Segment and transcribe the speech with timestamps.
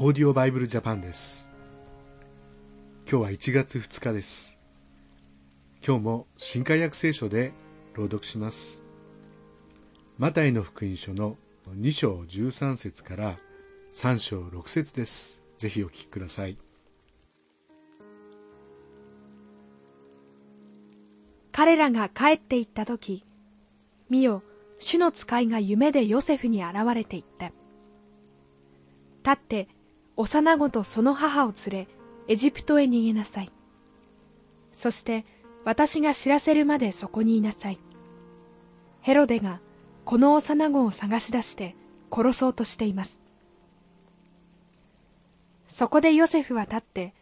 [0.00, 1.48] オーディオバイブルジャパンです。
[3.10, 4.60] 今日は1月2日です。
[5.84, 7.52] 今日も新海約聖書で
[7.94, 8.80] 朗読します。
[10.16, 11.36] マタイの福音書の
[11.76, 13.38] 2章13節から
[13.92, 15.42] 3章6節です。
[15.56, 16.56] ぜひお聞きください。
[21.50, 23.24] 彼らが帰って行った時
[24.08, 24.44] 見よ
[24.78, 27.46] 主の使いが夢でヨセフに現れていった。
[29.24, 29.68] 立って
[30.18, 31.88] 幼子とその母を連れ
[32.26, 33.52] エジプトへ逃げなさい。
[34.72, 35.24] そして
[35.64, 37.78] 私が知らせるまでそこにいなさい。
[39.00, 39.60] ヘロデが
[40.04, 41.76] この幼子を探し出して
[42.10, 43.20] 殺そうとしています。
[45.68, 47.14] そこでヨセフは立って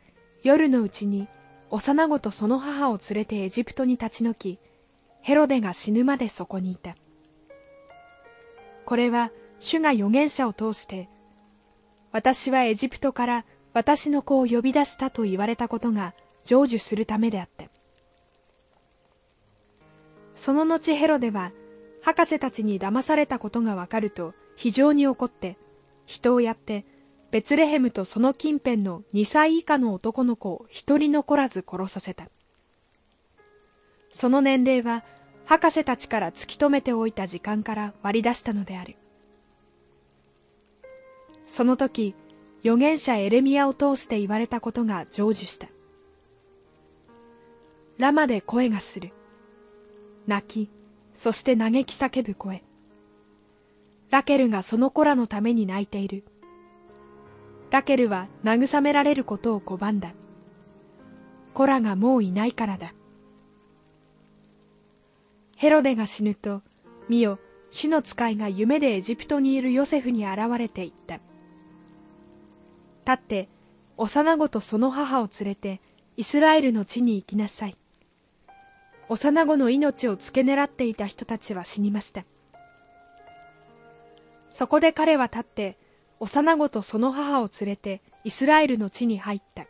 [0.43, 1.29] 夜のうちに
[1.71, 4.59] 幼子とその母を連れてエジプトに立ち退き
[5.21, 6.97] ヘロデが死ぬまでそこにいた。
[8.87, 11.11] これは主が預言者を通して
[12.17, 13.45] 私はエジプトから
[13.75, 16.15] 私の子を呼び出したと言われたことが
[16.45, 17.67] 成就するためであった
[20.35, 21.53] その後ヘロデは
[22.01, 25.59] 博士たちに騙されたことがわかると非常に怒って
[26.07, 26.87] 人をやって
[27.31, 32.29] ベツレヘムとその近辺の2歳以下の男の子を一人残らず殺させた。
[34.11, 35.05] その年齢は
[35.45, 38.97] 博士たちから突き止めておいた時間から割り出したのである。
[41.57, 42.15] その時
[42.61, 45.69] 預言者エレミアを通して言われたことが成就した。
[47.97, 49.15] ラマで声がする。
[50.27, 50.71] 泣き
[51.15, 52.63] そして嘆き叫ぶ声。
[54.11, 56.25] ラケルがその子らのために泣いている。
[57.71, 60.13] ラケルは慰められることを拒んだ。
[61.55, 62.93] 子らがもういないからだ。
[65.57, 66.61] ヘロデが死ぬと
[67.09, 67.39] 見よ
[67.71, 71.19] 主の使いが夢でエジプトにいるヨセフに現れていった。
[73.07, 73.49] 立って
[73.97, 75.81] 幼子とその母を連れて
[76.17, 77.77] イスラエルの地に行きなさい。
[79.09, 82.25] 幼子の命を付け狙っていた人たちは死にました。
[84.51, 85.79] そこで彼は立って
[86.19, 89.67] 幼子とその母を連れてイスラエルの地に入った。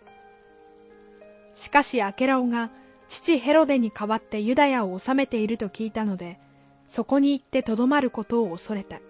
[1.54, 2.70] しかしアケラオが
[3.08, 6.38] 父ヘロデに代わってユダヤを治めていると聞いたので
[6.86, 9.00] そこに行ってとどまることを恐れた。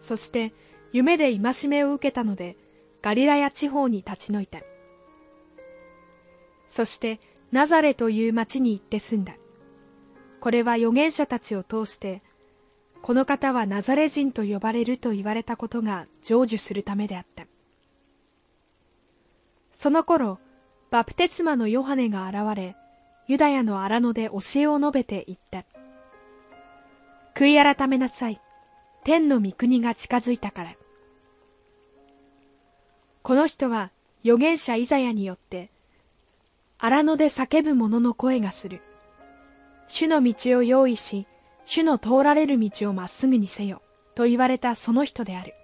[0.00, 0.52] そして
[0.92, 2.56] 夢で戒めを受けたので
[3.02, 4.60] ガリラヤ地方に立ち退いた。
[6.66, 9.34] そしてナザレという町に行って住んだ。
[10.40, 12.22] これは預言者たちを通して
[13.02, 17.46] この方はナザレ人と呼ばれると言われたことが成就するためであった。
[19.72, 20.38] その頃
[20.90, 22.76] バプテスマのヨハネが現れ
[23.26, 25.64] ユダヤの荒野で教えを述べて言った。
[27.34, 28.40] 悔い改めなさい。
[29.04, 30.74] 天の御国が近づいたから。
[33.30, 33.92] この人は
[34.24, 35.70] 預言者イザヤによって
[36.78, 38.82] 荒野で叫ぶ者の声がする。
[39.86, 41.28] 主の道を用意し
[41.64, 43.82] 主の通られる道をまっすぐにせよ
[44.16, 45.54] と言われたその人である。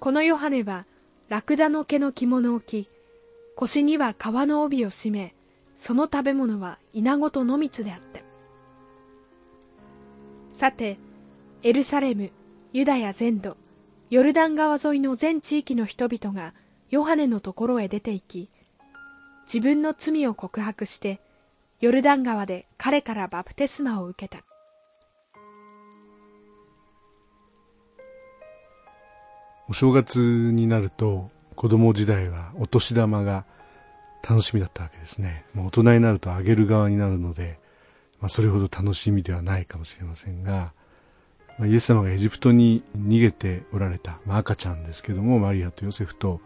[0.00, 0.84] このヨハネは
[1.30, 2.90] ラクダの毛の着物を着
[3.56, 5.34] 腰には革の帯を締め
[5.76, 8.20] その食べ物は稲子と野蜜であった。
[10.52, 10.98] さて
[11.62, 12.32] エルサレム
[12.74, 13.56] ユダヤ全土
[14.10, 16.54] ヨルダン川沿いの全地域の人々が
[16.88, 18.48] ヨハネのところへ出て行き
[19.52, 21.20] 自分の罪を告白して
[21.80, 24.44] ヨルダン川で彼からバプテスマを受けた。
[29.68, 33.44] お正月になると子供時代はお年玉が
[34.26, 35.44] 楽しみだったわけですね。
[35.52, 37.58] もう大人になるとあげる側になるので、
[38.20, 40.72] まあ、それほど楽しみではないかもしれませんが
[41.58, 46.40] まあ、イエス様がエジプトに逃げておられた、まあ、赤ちゃんですけどもマリアとヨセフと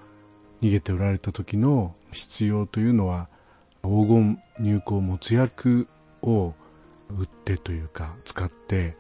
[0.63, 3.29] 逃げておられた時の必要というのは
[3.83, 5.89] 黄金入香没薬
[6.23, 6.55] を
[7.11, 8.97] 売ってというか使って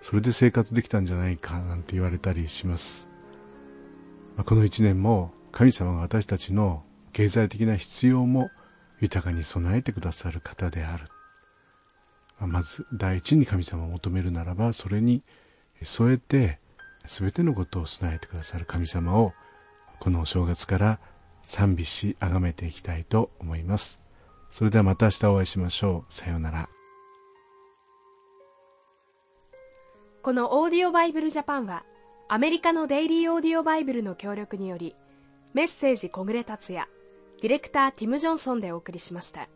[0.00, 3.06] それで生活できたんじゃないかなんて言われたりします、
[4.36, 8.50] まあ、この一年も神様が私たちの経済的な必要も
[9.00, 11.04] 豊かに備えてくださる方である、
[12.38, 15.22] まあ、まず第一に神様を求めるならばそれに
[15.86, 16.58] 添えて
[17.06, 19.32] 全てのことを備えてくださる神様を
[19.98, 20.98] このお正月から
[21.42, 24.00] 賛美し崇めていきたいと思います。
[24.50, 26.12] それではまた明日お会いしましょう。
[26.12, 26.68] さようなら。
[30.22, 31.84] このオーディオバイブルジャパンは
[32.28, 34.94] アメリカのデイリーオーディオバイブルの協力により
[35.54, 36.86] メッセージ小暮達也
[37.40, 39.48] ディレクターティム・ジョンソンでお送りしました。